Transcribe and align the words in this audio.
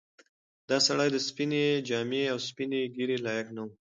دا 0.69 0.77
سړی 0.87 1.07
د 1.11 1.17
سپینې 1.27 1.65
جامې 1.87 2.23
او 2.33 2.37
سپینې 2.47 2.81
ږیرې 2.95 3.17
لایق 3.25 3.47
نه 3.55 3.61
و. 3.65 3.67